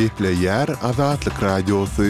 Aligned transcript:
Gepli 0.00 0.32
yer 0.44 0.68
azatlık 0.82 1.42
radyosu. 1.42 2.02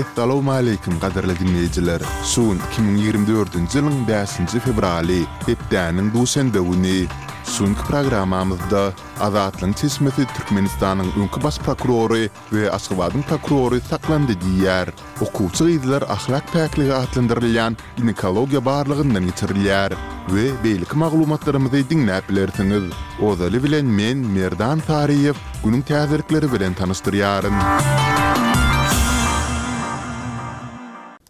Assalamu 0.00 0.52
alaykum 0.52 0.98
qadirli 1.00 1.38
dinleyijiler. 1.38 2.00
Şun 2.34 2.58
2024-nji 2.76 3.64
ýylyň 3.80 3.98
5-nji 4.10 4.60
fevraly, 4.66 5.20
Hepdäniň 5.46 6.12
duşan 6.16 6.52
döwüni. 6.54 7.06
Sünk 7.50 7.76
programamızda 7.78 8.92
Azatlın 9.20 9.72
tismesi 9.72 10.26
Türkmenistan'ın 10.36 11.06
ünkü 11.18 11.42
bas 11.42 11.58
prokurori 11.58 12.30
ve 12.52 12.70
Asgabadın 12.72 13.22
prokurori 13.22 13.80
saklandı 13.80 14.32
diyer. 14.40 14.88
Okulçı 15.20 15.64
gizliler 15.70 16.02
ahlak 16.02 16.52
pekliği 16.52 16.92
atlandırılayan 16.94 17.76
ginekologiya 17.96 18.64
barlığından 18.64 19.22
yitirilyer. 19.22 19.92
Ve 20.32 20.64
beylik 20.64 20.94
mağlumatlarımızı 20.96 21.90
dinlap 21.90 22.28
bilersiniz. 22.28 22.82
Ozali 23.22 23.64
bilen 23.64 23.86
men 23.86 24.18
Merdan 24.18 24.78
Sariyev 24.86 25.34
günün 25.64 25.80
tazirikleri 25.82 26.52
bilen 26.52 26.74
tanıştırıyarın. 26.74 27.52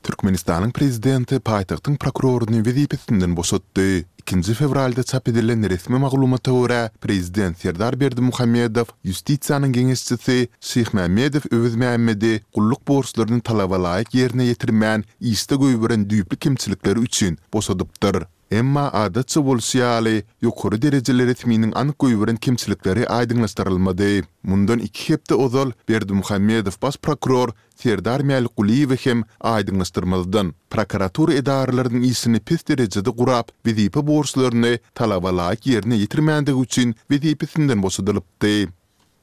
Türkmenistan'ın 0.02 0.70
prezidenti 0.70 1.40
paytaqtın 1.40 1.96
prokurorini 1.96 2.66
vizipisinden 2.66 3.36
bosotdi. 3.36 4.06
2-nji 4.30 4.54
fevralda 4.54 5.02
çap 5.02 5.28
edilen 5.28 5.70
resmi 5.70 5.98
maglumata 5.98 6.50
görä, 6.50 6.90
prezident 7.02 7.58
Serdar 7.62 7.96
Berdimuhammedow 8.00 8.94
Justitsiýanyň 9.08 9.72
geňeşçisi 9.72 10.38
Şeýh 10.70 10.90
Mehmedow 10.98 11.44
Öwzmäýmedi 11.56 12.32
gulluk 12.54 12.86
borçlaryny 12.92 13.42
talaba 13.50 13.76
laýyk 13.88 14.14
ýerine 14.20 14.46
ýetirmän, 14.52 15.02
iste 15.34 15.54
goýberen 15.64 16.06
düýpli 16.12 16.36
kimçilikleri 16.46 17.00
üçin 17.10 17.38
bosadypdyr. 17.54 18.22
Emma 18.52 18.90
adatça 18.92 19.44
bol 19.46 19.58
siyali, 19.60 20.24
yukarı 20.42 20.82
dereceli 20.82 21.26
ritminin 21.26 21.72
anı 21.72 21.92
kuyuveren 21.92 22.36
kimçilikleri 22.36 24.22
Mundan 24.42 24.78
iki 24.78 25.12
hepte 25.12 25.34
ozol, 25.34 25.70
Berdi 25.88 26.12
Muhammedov 26.12 26.70
bas 26.82 26.96
prokuror, 26.96 27.48
Serdar 27.76 28.20
Mial 28.20 28.44
Kuliyev 28.56 28.90
hem 28.96 29.22
aydınlaştırmadıdan. 29.40 30.54
Prokuratur 30.70 31.28
edarlarının 31.28 32.02
isini 32.02 32.40
pith 32.40 32.68
derecede 32.68 33.10
kurap, 33.10 33.50
vizipi 33.66 34.06
borçlarını 34.06 34.78
talavalaik 34.94 35.66
yerine 35.66 35.94
yitirmendik 35.96 36.64
için 36.64 36.94
vizipisinden 37.10 37.82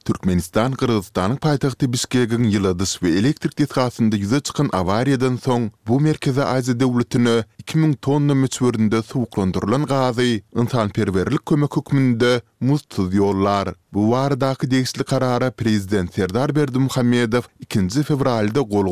Türkmenistan 0.07 0.71
Kırgızstanyň 0.77 1.35
paýtagty 1.43 1.85
Bişkekiň 1.93 2.43
ýyldys 2.49 2.91
we 3.01 3.09
elektrik 3.21 3.53
tetgasynda 3.61 4.15
ýüze 4.21 4.39
çykan 4.49 4.69
avariyadan 4.79 5.35
soň 5.45 5.63
bu 5.89 5.95
merkezi 6.07 6.43
aýdy 6.45 6.75
döwletine 6.83 7.33
2000 7.63 7.93
tonna 8.07 8.33
müçwerinde 8.43 9.01
suwuklandyrylan 9.03 9.85
gazy 9.85 10.29
insan 10.63 10.89
perwerlik 10.99 11.45
kömek 11.49 11.75
hukmunda 11.79 12.31
muz 12.59 12.81
tuz 12.95 13.13
ýollar. 13.19 13.73
Bu 13.93 14.01
wardaky 14.13 14.71
degişli 14.71 15.03
karara 15.03 15.51
prezident 15.51 16.13
Serdar 16.15 16.55
Berdimuhammedow 16.55 17.49
2-nji 17.65 18.03
fevralda 18.03 18.61
gol 18.61 18.87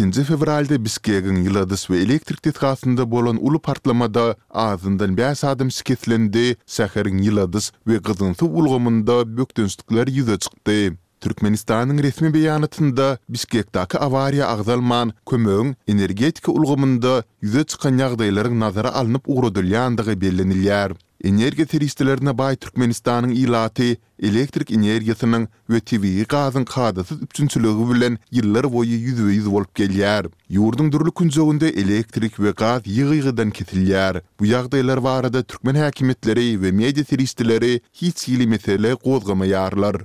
2. 0.00 0.24
fevralda 0.24 0.78
Biskegin 0.84 1.36
yladys 1.44 1.86
we 1.90 1.96
elektrik 2.00 2.42
tetgasynda 2.42 3.10
bolan 3.10 3.36
uly 3.40 3.58
partlamada 3.58 4.36
azyndan 4.50 5.16
5 5.16 5.44
adam 5.44 5.70
siketlendi, 5.70 6.56
sahirin 6.74 7.18
yladys 7.18 7.72
we 7.86 7.96
gyzynsy 8.06 8.44
ulgamynda 8.44 9.18
bökdenstikler 9.36 10.06
ýüze 10.06 10.38
çykdy. 10.38 10.96
Türkmenistanyň 11.20 12.02
resmi 12.02 12.32
beýanatynda 12.34 13.18
Biskekdäki 13.28 13.98
awariýa 14.06 14.48
agdalman 14.54 15.12
kömegiň 15.30 15.74
energetika 15.88 16.50
ulgamynda 16.52 17.22
ýüze 17.44 17.66
çykan 17.68 18.00
ýagdaýlaryň 18.00 18.56
nazara 18.64 18.94
alınıp 18.96 19.28
ugradylýandygy 19.28 20.14
bellenilýär. 20.24 20.96
Energiýa 21.22 21.66
teristlerine 21.70 22.32
baý 22.38 22.56
Türkmenistanyň 22.58 23.32
ilati, 23.38 23.94
elektrik 24.18 24.72
energiýasynyň 24.74 25.44
we 25.70 25.78
TV 25.80 26.24
gazynyň 26.26 26.64
kadasy 26.66 27.14
üçin 27.14 27.46
bilen 27.92 28.18
ýyllar 28.34 28.66
boyu 28.72 28.98
ýüzüwe 28.98 29.30
ýüz 29.36 29.46
bolup 29.46 29.70
gelýär. 29.76 30.26
Ýurdun 30.50 30.90
durly 30.90 31.70
elektrik 31.82 32.34
we 32.42 32.50
gaz 32.52 32.82
ýygyrydan 32.82 33.52
kesilýär. 33.54 34.20
Bu 34.40 34.46
ýagdaýlar 34.50 34.98
varada 35.00 35.42
türkmen 35.42 35.76
häkimetleri 35.76 36.58
we 36.58 36.72
media 36.72 37.04
teristleri 37.04 37.80
hiç 37.92 38.26
mesele 38.28 38.46
meselä 38.46 38.92
gozgamaýarlar. 38.94 40.02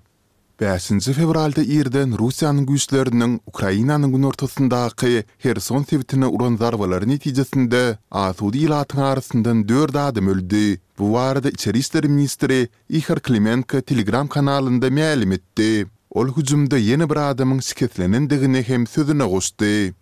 5-nji 0.58 1.14
fevralda 1.14 1.62
Irden 1.64 2.14
Russiýanyň 2.20 2.66
güýçlerinden 2.66 3.34
Ukrainanyň 3.52 4.12
gün 4.14 4.24
ortasyndaky 4.24 5.22
Kherson 5.44 5.84
sewtine 5.84 6.26
uran 6.28 6.56
zarbalar 6.58 7.08
netijesinde 7.08 7.98
Asudi 8.12 8.58
ilatyň 8.58 9.00
arasyndan 9.02 9.70
4 9.70 9.96
adam 9.96 10.28
öldi. 10.28 10.82
Bu 11.00 11.14
barada 11.14 11.50
Içeri 11.50 11.80
işler 11.80 12.04
ministri 12.06 12.68
Ihar 12.90 13.20
Klimenko 13.20 13.82
Telegram 13.82 14.28
kanalynda 14.28 14.90
ma'lum 14.92 15.32
etdi. 15.38 15.88
Ol 16.12 16.28
hujumda 16.28 16.78
ýene 16.80 17.10
bir 17.10 17.20
adamyň 17.30 17.60
sikitlenendigini 17.62 18.64
hem 18.68 18.88
sözüne 18.88 19.24
goşdy. 19.26 19.94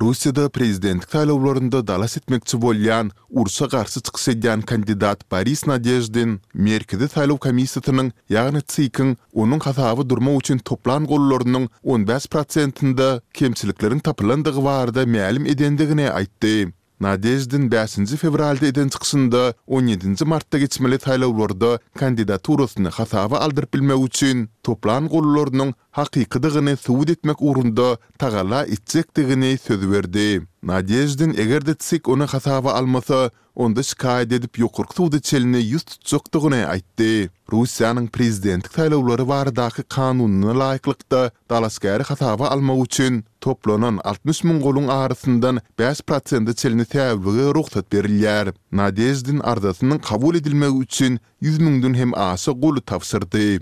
Rusiyada 0.00 0.48
prezident 0.48 1.06
saylovlarında 1.10 1.86
dalas 1.86 2.16
etmekçi 2.16 2.62
bolyan 2.62 3.10
Ursa 3.30 3.68
qarşı 3.68 4.00
çıxış 4.00 4.28
edýän 4.32 4.62
kandidat 4.62 5.30
Paris 5.30 5.66
Nadezhdin 5.66 6.40
Merkezi 6.54 7.08
Saylow 7.08 7.38
Komissiýasynyň 7.48 8.10
ýagny 8.30 8.62
çykyn 8.74 9.16
onuň 9.34 9.60
hasaby 9.62 10.02
durmak 10.10 10.40
üçin 10.42 10.58
toplan 10.58 11.04
gollarynyň 11.04 11.68
15%ynda 11.84 13.20
kemçilikleriň 13.34 14.00
tapylandygy 14.00 14.64
barada 14.64 15.02
maýlym 15.02 15.44
edendigini 15.52 16.06
aýtdy. 16.18 16.72
Nadezhdin 17.00 17.70
5-nji 17.70 18.16
fevralda 18.16 18.66
eden 18.66 18.88
çıxyşynda 18.88 19.54
17-nji 19.68 20.24
martda 20.24 20.58
geçmeli 20.58 20.98
saylowlarda 21.04 21.78
kandidaturasyny 21.98 22.88
hasaby 22.88 23.36
aldyrp 23.36 23.74
bilmek 23.74 24.06
üçin 24.06 24.50
toplan 24.68 25.08
gollorunun 25.12 25.72
haqiqidigini 25.98 26.74
suud 26.86 27.08
etmek 27.14 27.38
urunda 27.42 27.96
tagala 28.18 28.64
itcekdigini 28.74 29.58
söz 29.66 29.82
verdi. 29.90 30.46
Nadejdin 30.62 31.30
eger 31.42 31.66
de 31.66 31.74
tsik 31.74 32.08
onu 32.08 32.26
hasaba 32.26 32.72
almasa, 32.72 33.30
onda 33.56 33.82
şikayet 33.82 34.32
edip 34.32 34.58
yokurk 34.58 34.94
suud 34.94 35.12
içelini 35.12 35.58
yüz 35.72 35.82
tutsuqdigini 35.84 36.66
aytdi. 36.66 37.30
Rusiyanın 37.52 38.06
prezidentik 38.06 38.72
taylavları 38.72 39.28
varadaki 39.28 39.82
kanununa 39.82 40.58
layiklikta 40.58 41.30
dalaskari 41.50 42.02
hasaba 42.02 42.46
alma 42.48 42.74
uchun 42.76 43.24
toplanan 43.40 44.00
60 44.04 44.44
mün 44.44 44.60
golun 44.60 44.88
arasından 44.88 45.58
5 45.78 46.02
procenti 46.02 46.54
çelini 46.54 46.82
təvvigi 46.82 47.54
ruhsat 47.54 47.92
berilyar. 47.92 48.48
Nadejdin 48.72 49.40
ardasının 49.40 49.98
kabul 49.98 50.34
edilmeg 50.34 50.72
uchun 50.74 51.18
100 51.40 51.58
mündün 51.58 51.94
hem 51.94 52.14
asa 52.18 52.52
golu 52.52 52.80
tafsirdi. 52.80 53.60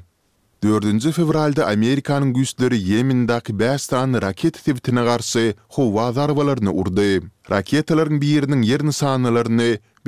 4 0.63 1.13
fevralda 1.13 1.65
Amerikanın 1.67 2.35
güstleri 2.35 2.79
yemindak 2.81 3.49
5 3.49 3.93
raket 3.93 4.65
tibitine 4.65 5.05
garşy 5.05 5.51
howa 5.69 6.13
zarbalaryny 6.13 6.71
urdy. 6.81 7.21
Raketalaryň 7.51 8.19
biriniň 8.21 8.63
ýer 8.71 8.83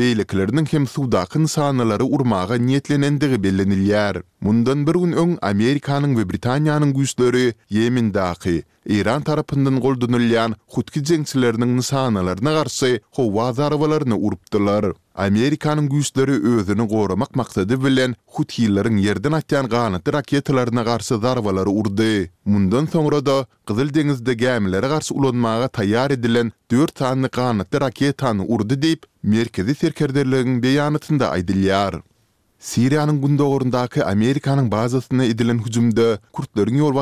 Beyliklerinin 0.00 0.64
hem 0.64 0.86
sudakın 0.86 1.44
sanalary 1.46 2.02
urmaga 2.10 2.54
niyetlenendigi 2.54 3.42
bellenilyar. 3.44 4.16
Mundan 4.40 4.86
bir 4.86 4.92
gün 4.92 5.12
öň 5.22 5.30
Amerikanyň 5.42 6.14
we 6.16 6.22
Britaniýanyň 6.28 6.92
güýçleri 6.96 7.54
Yemen 7.70 8.06
daky, 8.14 8.62
Iran 8.86 9.22
tarapyndan 9.22 9.76
goldunylýan 9.84 10.54
hutki 10.74 11.00
jeňçileriniň 11.10 11.76
nysanalaryna 11.80 12.52
garşy 12.56 12.94
howa 13.18 13.52
zarbalaryny 13.58 14.16
urupdylar. 14.28 14.86
Amerikanyň 15.14 15.88
güýçleri 15.92 16.38
özüni 16.58 16.86
goramak 16.94 17.36
maksady 17.36 17.76
bilen 17.84 18.16
hutkiýlaryň 18.34 18.96
ýerden 19.04 19.34
atýan 19.42 19.68
gaýnaty 19.68 20.84
garşy 20.90 21.14
zarbalary 21.26 21.70
urdy. 21.80 22.30
Mundan 22.44 22.86
soňra 22.86 23.20
da 23.26 23.36
Gyzyl 23.68 23.92
deňizde 23.98 24.32
gämlere 24.34 24.88
garşy 24.94 25.14
ulanmaga 25.14 25.66
taýýar 25.68 26.12
edilen 26.16 26.52
4 26.70 26.94
tanly 27.02 27.26
gaýnaty 27.28 27.80
raketany 27.84 28.42
urdy 28.48 28.80
diýip 28.86 29.02
Merkezi 29.22 29.74
serkerderlerin 29.74 30.62
beyanıtın 30.62 31.20
aydilyar. 31.20 31.94
Siriyanın 32.58 33.22
gündo 33.26 33.58
Amerikanın 34.06 34.70
bazısına 34.70 35.24
edilen 35.24 35.58
hücumda 35.66 36.18
kurtların 36.32 36.74
yol 36.74 36.94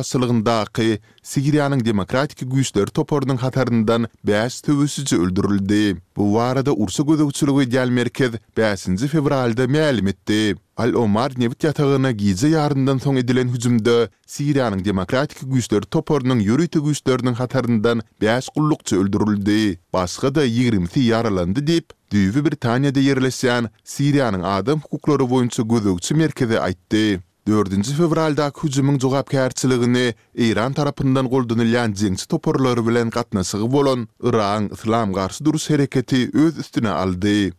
daqi 0.45 0.99
Siriyanın 1.23 1.85
demokratiki 1.85 2.45
güçler 2.45 2.87
toporunun 2.87 3.37
hatarından 3.37 4.07
bəs 4.27 4.63
tövüsüzü 4.65 5.17
öldürüldü. 5.21 5.99
Bu 6.17 6.35
varada 6.35 6.73
Ursa 6.73 7.03
Gözü 7.03 7.23
Uçuluğu 7.23 7.63
İdeal 7.63 7.89
Merkez 7.89 8.31
5 8.57 8.83
fevralda 9.11 9.65
məlim 9.65 10.09
etdi. 10.09 10.57
Al 10.77 10.93
Omar 10.95 11.33
Nevit 11.39 11.65
yatağına 11.65 12.11
gizli 12.13 12.51
yarından 12.51 12.99
son 12.99 13.17
edilen 13.17 13.49
hücumda 13.49 14.09
Siriyanın 14.27 14.85
demokratiki 14.85 15.47
güçler 15.47 15.81
toporunun 15.83 16.39
yürüytü 16.41 16.85
güçlerinin 16.85 17.33
hatarından 17.35 18.01
bəs 18.23 18.47
qullukçı 18.57 19.01
öldürüldü. 19.03 19.77
Basqı 19.93 20.35
da 20.35 20.45
20 20.45 21.05
yaralandı 21.05 21.67
deyip 21.67 21.98
Düýü 22.13 22.41
Britaniýada 22.45 23.03
ýerleşýän 23.05 23.67
Siriýanyň 23.95 24.45
adam 24.51 24.81
hukuklary 24.85 25.27
boýunça 25.33 25.63
gözegçi 25.73 26.17
merkezi 26.21 26.57
aýtdy. 26.69 27.03
4-nji 27.49 27.97
fevralda 27.99 28.47
hüjümiň 28.61 28.97
jogapkärçiligini 29.05 30.07
Iran 30.49 30.73
tarapyndan 30.79 31.29
goldunylan 31.35 31.93
jeňçi 32.05 32.29
toporlary 32.35 32.87
bilen 32.89 33.11
gatnaşygy 33.19 33.69
bolan 33.77 34.09
Iran 34.23 34.71
Islam 34.79 35.13
garşy 35.13 35.45
durus 35.51 35.69
hereketi 35.75 36.23
öz 36.47 36.59
üstüne 36.65 36.91
aldy. 37.05 37.59